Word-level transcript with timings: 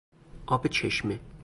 آب 0.47 0.67
چشمه 0.67 1.19